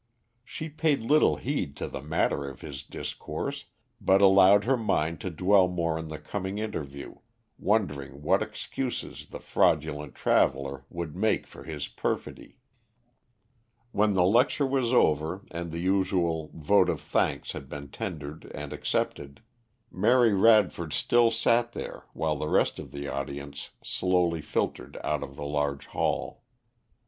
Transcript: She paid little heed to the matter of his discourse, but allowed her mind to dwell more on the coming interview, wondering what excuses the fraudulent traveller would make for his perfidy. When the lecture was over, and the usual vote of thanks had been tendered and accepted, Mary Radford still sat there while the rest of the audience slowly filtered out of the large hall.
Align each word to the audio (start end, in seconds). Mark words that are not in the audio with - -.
She 0.43 0.67
paid 0.67 1.01
little 1.01 1.35
heed 1.35 1.75
to 1.75 1.87
the 1.87 2.01
matter 2.01 2.49
of 2.49 2.61
his 2.61 2.81
discourse, 2.81 3.65
but 4.01 4.19
allowed 4.19 4.63
her 4.63 4.75
mind 4.75 5.21
to 5.21 5.29
dwell 5.29 5.67
more 5.67 5.95
on 5.99 6.07
the 6.07 6.17
coming 6.17 6.57
interview, 6.57 7.17
wondering 7.59 8.23
what 8.23 8.41
excuses 8.41 9.27
the 9.27 9.39
fraudulent 9.39 10.15
traveller 10.15 10.85
would 10.89 11.15
make 11.15 11.45
for 11.45 11.65
his 11.65 11.87
perfidy. 11.87 12.57
When 13.91 14.15
the 14.15 14.23
lecture 14.25 14.65
was 14.65 14.91
over, 14.91 15.45
and 15.51 15.71
the 15.71 15.77
usual 15.81 16.49
vote 16.55 16.89
of 16.89 16.99
thanks 16.99 17.51
had 17.51 17.69
been 17.69 17.89
tendered 17.89 18.51
and 18.55 18.73
accepted, 18.73 19.39
Mary 19.91 20.33
Radford 20.33 20.93
still 20.93 21.29
sat 21.29 21.73
there 21.73 22.05
while 22.13 22.37
the 22.37 22.49
rest 22.49 22.79
of 22.79 22.89
the 22.91 23.07
audience 23.07 23.69
slowly 23.83 24.41
filtered 24.41 24.97
out 25.03 25.21
of 25.21 25.35
the 25.35 25.45
large 25.45 25.85
hall. 25.85 26.41